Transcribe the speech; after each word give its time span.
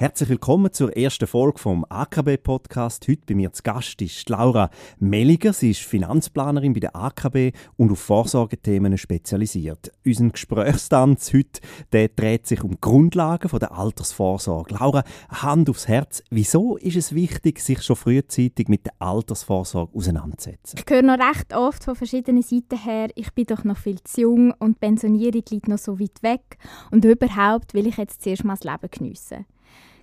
Herzlich 0.00 0.30
willkommen 0.30 0.72
zur 0.72 0.96
ersten 0.96 1.26
Folge 1.26 1.58
vom 1.58 1.84
AKB 1.86 2.38
Podcast. 2.38 3.06
Heute 3.06 3.20
bei 3.28 3.34
mir 3.34 3.52
zu 3.52 3.62
Gast 3.62 4.00
ist 4.00 4.30
Laura 4.30 4.70
Melliger. 4.98 5.52
Sie 5.52 5.72
ist 5.72 5.82
Finanzplanerin 5.82 6.72
bei 6.72 6.80
der 6.80 6.96
AKB 6.96 7.52
und 7.76 7.92
auf 7.92 7.98
Vorsorgethemen 7.98 8.96
spezialisiert. 8.96 9.92
Unser 10.06 10.30
Gesprächstanz 10.30 11.34
heute 11.34 11.60
der 11.92 12.08
dreht 12.08 12.46
sich 12.46 12.64
um 12.64 12.80
Grundlagen 12.80 13.50
der 13.58 13.72
Altersvorsorge. 13.72 14.74
Laura, 14.74 15.04
Hand 15.28 15.68
aufs 15.68 15.86
Herz. 15.86 16.22
Wieso 16.30 16.78
ist 16.78 16.96
es 16.96 17.14
wichtig, 17.14 17.60
sich 17.60 17.82
schon 17.82 17.96
frühzeitig 17.96 18.68
mit 18.68 18.86
der 18.86 18.94
Altersvorsorge 19.00 19.94
auseinanderzusetzen? 19.94 20.80
Ich 20.82 20.90
höre 20.90 21.02
noch 21.02 21.18
recht 21.18 21.54
oft 21.54 21.84
von 21.84 21.94
verschiedenen 21.94 22.40
Seiten 22.40 22.78
her, 22.78 23.10
ich 23.16 23.34
bin 23.34 23.44
doch 23.44 23.64
noch 23.64 23.76
viel 23.76 24.02
zu 24.04 24.22
jung 24.22 24.54
und 24.60 24.76
die 24.76 24.86
Pensionierung 24.86 25.42
liegt 25.50 25.68
noch 25.68 25.76
so 25.76 26.00
weit 26.00 26.22
weg 26.22 26.56
und 26.90 27.04
überhaupt 27.04 27.74
will 27.74 27.86
ich 27.86 27.98
jetzt 27.98 28.22
zuerst 28.22 28.46
mal 28.46 28.54
das 28.54 28.64
Leben 28.64 28.90
geniessen. 28.90 29.44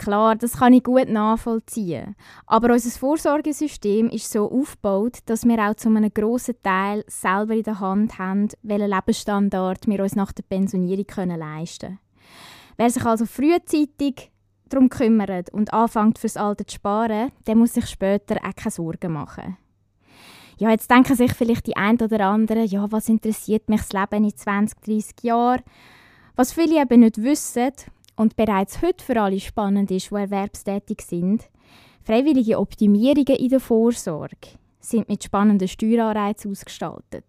Klar, 0.00 0.34
das 0.34 0.56
kann 0.56 0.72
ich 0.72 0.82
gut 0.82 1.10
nachvollziehen. 1.10 2.16
Aber 2.46 2.72
unser 2.72 2.98
Vorsorgesystem 2.98 4.08
ist 4.08 4.32
so 4.32 4.50
aufgebaut, 4.50 5.18
dass 5.26 5.44
wir 5.44 5.58
auch 5.58 5.74
zu 5.74 5.90
einem 5.90 6.08
grossen 6.08 6.54
Teil 6.62 7.04
selber 7.06 7.52
in 7.52 7.64
der 7.64 7.80
Hand 7.80 8.18
haben, 8.18 8.48
welchen 8.62 8.88
Lebensstandard 8.88 9.86
wir 9.86 10.02
uns 10.02 10.16
nach 10.16 10.32
der 10.32 10.42
Pensionierung 10.44 11.04
leisten 11.36 11.86
können. 11.86 11.98
Wer 12.78 12.88
sich 12.88 13.04
also 13.04 13.26
frühzeitig 13.26 14.30
darum 14.70 14.88
kümmert 14.88 15.52
und 15.52 15.74
anfängt 15.74 16.18
fürs 16.18 16.38
Alter 16.38 16.66
zu 16.66 16.76
sparen, 16.76 17.30
der 17.46 17.56
muss 17.56 17.74
sich 17.74 17.86
später 17.86 18.36
auch 18.36 18.56
keine 18.56 18.70
Sorgen 18.70 19.12
machen. 19.12 19.58
Ja, 20.56 20.70
jetzt 20.70 20.90
denken 20.90 21.14
sich 21.14 21.34
vielleicht 21.34 21.66
die 21.66 21.76
einen 21.76 22.00
oder 22.00 22.24
anderen, 22.24 22.64
ja, 22.64 22.90
was 22.90 23.10
interessiert 23.10 23.68
mich 23.68 23.82
das 23.82 23.92
Leben 23.92 24.24
in 24.24 24.34
20, 24.34 24.80
30 24.80 25.24
Jahren? 25.24 25.60
Was 26.36 26.54
viele 26.54 26.80
eben 26.80 27.00
nicht 27.00 27.22
wissen, 27.22 27.72
und 28.20 28.36
bereits 28.36 28.82
heute 28.82 29.02
für 29.02 29.18
alle 29.18 29.40
spannend 29.40 29.90
ist, 29.90 30.10
die 30.10 30.14
erwerbstätig 30.14 31.00
sind, 31.00 31.48
freiwillige 32.04 32.58
Optimierungen 32.58 33.36
in 33.36 33.48
der 33.48 33.60
Vorsorge 33.60 34.58
sind 34.78 35.08
mit 35.08 35.24
spannenden 35.24 35.66
Steueranreizen 35.66 36.50
ausgestaltet. 36.50 37.24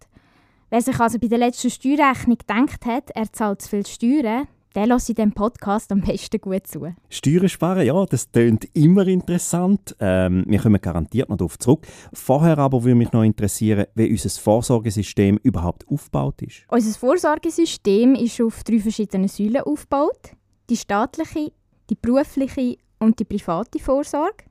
Wer 0.68 0.82
sich 0.82 1.00
also 1.00 1.18
bei 1.18 1.28
der 1.28 1.38
letzten 1.38 1.70
Steuerrechnung 1.70 2.36
gedacht 2.36 2.84
hat, 2.84 3.10
er 3.14 3.32
zahlt 3.32 3.62
zu 3.62 3.70
viel 3.70 3.86
Steuern, 3.86 4.48
der 4.74 4.86
lässt 4.86 5.08
in 5.08 5.14
diesem 5.14 5.32
Podcast 5.32 5.90
am 5.92 6.02
besten 6.02 6.38
gut 6.42 6.66
zu. 6.66 6.94
Steuern 7.08 7.48
sparen, 7.48 7.86
ja, 7.86 8.04
das 8.04 8.30
klingt 8.30 8.68
immer 8.74 9.06
interessant. 9.06 9.96
Ähm, 9.98 10.44
wir 10.46 10.60
kommen 10.60 10.80
garantiert 10.80 11.30
noch 11.30 11.38
darauf 11.38 11.58
zurück. 11.58 11.86
Vorher 12.12 12.58
aber 12.58 12.84
würde 12.84 12.96
mich 12.96 13.12
noch 13.12 13.22
interessieren, 13.22 13.86
wie 13.94 14.10
unser 14.10 14.28
Vorsorgesystem 14.28 15.38
überhaupt 15.42 15.88
aufgebaut 15.88 16.42
ist. 16.42 16.64
Unser 16.68 16.98
Vorsorgesystem 16.98 18.14
ist 18.14 18.42
auf 18.42 18.62
drei 18.62 18.78
verschiedene 18.78 19.28
Säulen 19.28 19.62
aufgebaut 19.62 20.36
die 20.72 20.76
staatliche, 20.78 21.52
die 21.90 21.94
berufliche 21.94 22.78
und 22.98 23.18
die 23.18 23.26
private 23.26 23.78
Vorsorge. 23.78 24.44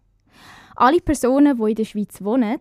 Alle 0.76 1.02
Personen, 1.02 1.58
die 1.58 1.70
in 1.72 1.76
der 1.76 1.86
Schweiz 1.86 2.22
wohnen 2.22 2.60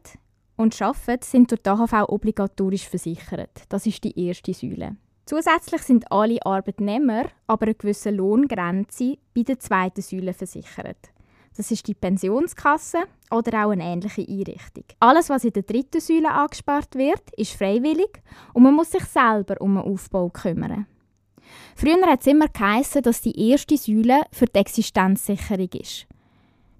und 0.56 0.80
arbeiten, 0.80 1.22
sind 1.22 1.50
durch 1.50 1.60
die 1.60 1.68
AHV 1.68 2.08
obligatorisch 2.08 2.88
versichert. 2.88 3.50
Das 3.68 3.84
ist 3.84 4.02
die 4.02 4.18
erste 4.18 4.54
Säule. 4.54 4.96
Zusätzlich 5.26 5.82
sind 5.82 6.10
alle 6.10 6.44
Arbeitnehmer 6.44 7.26
aber 7.46 7.66
eine 7.66 7.74
gewisse 7.74 8.10
Lohngrenze 8.10 9.18
bei 9.34 9.42
der 9.42 9.58
zweiten 9.58 10.00
Säule 10.00 10.32
versichert. 10.32 11.10
Das 11.54 11.70
ist 11.70 11.86
die 11.86 11.94
Pensionskasse 11.94 13.02
oder 13.30 13.66
auch 13.66 13.72
eine 13.72 13.84
ähnliche 13.84 14.22
Einrichtung. 14.22 14.84
Alles, 15.00 15.28
was 15.28 15.44
in 15.44 15.52
der 15.52 15.64
dritten 15.64 16.00
Säule 16.00 16.30
angespart 16.30 16.94
wird, 16.94 17.30
ist 17.36 17.52
freiwillig 17.52 18.22
und 18.54 18.62
man 18.62 18.74
muss 18.74 18.92
sich 18.92 19.04
selber 19.04 19.60
um 19.60 19.74
den 19.74 19.84
Aufbau 19.84 20.30
kümmern. 20.30 20.86
Früher 21.76 22.06
hat 22.06 22.20
es 22.20 22.26
immer 22.26 22.48
geheißen, 22.48 23.02
dass 23.02 23.20
die 23.20 23.50
erste 23.50 23.76
Säule 23.76 24.22
für 24.32 24.46
die 24.46 24.58
Existenzsicherung 24.58 25.68
ist. 25.72 26.06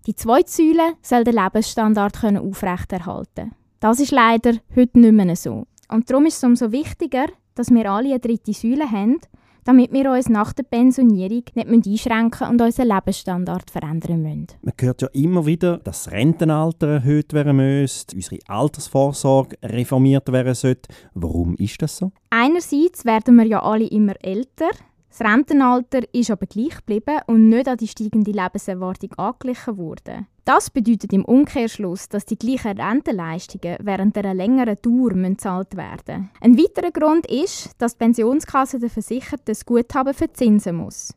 Die 0.06 0.15
zweite 0.15 0.50
Säule 0.50 0.95
soll 1.03 1.25
den 1.25 1.34
Lebensstandard 1.34 2.25
aufrechterhalten 2.25 3.53
Das 3.81 4.00
ist 4.00 4.12
leider 4.12 4.55
heute 4.75 4.99
nicht 4.99 5.12
mehr 5.12 5.37
so. 5.37 5.67
Und 5.89 6.09
darum 6.09 6.27
ist 6.27 6.39
es 6.39 6.45
umso 6.45 6.72
wichtiger, 6.72 7.27
dass 7.55 7.71
wir 7.71 7.91
alle 7.91 8.11
eine 8.11 8.21
dritte 8.21 8.53
Säule 8.53 8.91
haben, 8.91 9.21
damit 9.65 9.93
wir 9.93 10.10
uns 10.10 10.28
nach 10.28 10.53
der 10.53 10.65
Pensionierung 10.65 11.44
nicht 11.54 11.87
einschränken 11.87 12.48
und 12.48 12.60
unseren 12.60 12.88
Lebensstandard 12.88 13.71
verändern 13.71 14.22
müssen. 14.22 14.47
Man 14.62 14.75
hört 14.78 15.03
ja 15.03 15.09
immer 15.12 15.47
wieder, 15.47 15.78
dass 15.78 16.04
das 16.04 16.12
Rentenalter 16.12 16.88
erhöht 16.88 17.32
werden 17.32 17.56
müsste, 17.56 18.16
unsere 18.16 18.38
Altersvorsorge 18.47 19.56
reformiert 19.62 20.31
werden 20.32 20.54
sollte. 20.54 20.93
Warum 21.15 21.54
ist 21.56 21.82
das 21.82 21.97
so? 21.97 22.12
Einerseits 22.31 23.04
werden 23.04 23.37
wir 23.37 23.47
ja 23.47 23.62
alle 23.62 23.87
immer 23.87 24.15
älter, 24.22 24.71
das 25.10 25.21
Rentenalter 25.22 26.03
ist 26.12 26.31
aber 26.31 26.47
gleich 26.47 26.76
geblieben 26.76 27.19
und 27.26 27.48
nicht 27.48 27.66
an 27.66 27.76
die 27.76 27.88
steigende 27.88 28.31
Lebenserwartung 28.31 29.12
angeglichen 29.15 29.76
worden. 29.76 30.28
Das 30.44 30.71
bedeutet 30.71 31.12
im 31.12 31.25
Umkehrschluss, 31.25 32.09
dass 32.09 32.25
die 32.25 32.38
gleichen 32.38 32.81
Rentenleistungen 32.81 33.76
während 33.81 34.16
einer 34.16 34.34
längeren 34.34 34.76
Dauer 34.81 35.10
gezahlt 35.10 35.76
werden 35.76 36.31
Ein 36.41 36.56
weiterer 36.56 36.93
Grund 36.93 37.26
ist, 37.26 37.71
dass 37.78 37.94
die 37.94 38.04
Pensionskasse 38.04 38.78
den 38.78 38.88
Versicherten 38.88 39.44
das 39.47 39.66
Guthaben 39.66 40.15
verzinsen 40.15 40.76
muss. 40.76 41.12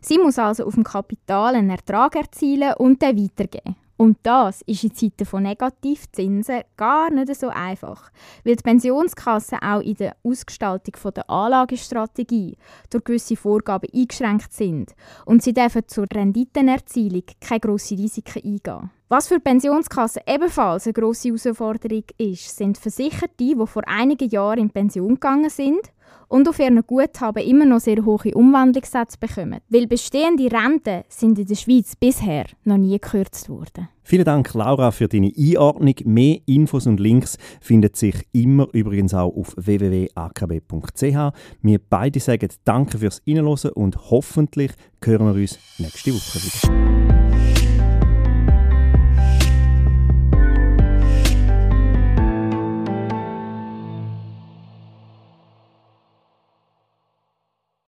Sie 0.00 0.18
muss 0.18 0.38
also 0.38 0.66
auf 0.66 0.74
dem 0.74 0.84
Kapital 0.84 1.54
einen 1.54 1.70
Ertrag 1.70 2.16
erzielen 2.16 2.74
und 2.78 3.00
den 3.00 3.16
weitergeben. 3.16 3.76
Und 3.96 4.18
das 4.22 4.62
ist 4.62 4.84
in 4.84 4.94
Zeiten 4.94 5.24
von 5.24 5.42
Negativzinsen 5.42 6.62
gar 6.76 7.10
nicht 7.10 7.34
so 7.34 7.48
einfach, 7.48 8.10
weil 8.44 8.56
die 8.56 8.62
Pensionskassen 8.62 9.58
auch 9.60 9.80
in 9.80 9.94
der 9.94 10.16
Ausgestaltung 10.22 10.94
der 11.14 11.30
Anlagestrategie 11.30 12.56
durch 12.90 13.04
gewisse 13.04 13.36
Vorgaben 13.36 13.88
eingeschränkt 13.94 14.52
sind. 14.52 14.94
Und 15.24 15.42
sie 15.42 15.54
dürfen 15.54 15.82
zur 15.86 16.06
Renditenerzielung 16.12 17.24
keine 17.40 17.60
grossen 17.60 17.96
Risiken 17.98 18.42
eingehen. 18.44 18.90
Was 19.08 19.28
für 19.28 19.38
Pensionskassen 19.38 20.22
ebenfalls 20.26 20.86
eine 20.86 20.92
grosse 20.92 21.28
Herausforderung 21.28 22.04
ist, 22.18 22.56
sind 22.56 22.76
Versicherte, 22.76 23.34
die 23.38 23.66
vor 23.66 23.86
einigen 23.86 24.28
Jahren 24.28 24.58
in 24.58 24.70
Pension 24.70 25.14
gegangen 25.14 25.48
sind 25.48 25.92
und 26.28 26.48
auf 26.48 26.58
ihren 26.58 26.82
Guthaben 26.86 27.42
immer 27.42 27.64
noch 27.64 27.80
sehr 27.80 28.04
hohe 28.04 28.34
Umwandlungssätze 28.34 29.18
bekommen. 29.18 29.60
Weil 29.68 29.86
bestehende 29.86 30.50
Renten 30.50 31.04
sind 31.08 31.38
in 31.38 31.46
der 31.46 31.54
Schweiz 31.54 31.94
bisher 31.96 32.46
noch 32.64 32.78
nie 32.78 32.98
gekürzt 32.98 33.48
worden. 33.48 33.88
Vielen 34.02 34.24
Dank, 34.24 34.54
Laura, 34.54 34.92
für 34.92 35.08
deine 35.08 35.32
Einordnung. 35.36 35.94
Mehr 36.04 36.38
Infos 36.46 36.86
und 36.86 37.00
Links 37.00 37.38
finden 37.60 37.92
sich 37.92 38.14
immer 38.32 38.68
übrigens 38.72 39.14
auch 39.14 39.34
auf 39.34 39.54
www.akb.ch. 39.56 41.34
Wir 41.62 41.80
beide 41.90 42.20
sagen 42.20 42.48
Danke 42.64 42.98
fürs 42.98 43.22
Reinhören 43.26 43.72
und 43.72 44.10
hoffentlich 44.10 44.72
hören 45.02 45.34
wir 45.34 45.40
uns 45.40 45.58
nächste 45.78 46.12
Woche 46.12 46.38
wieder. 46.38 47.25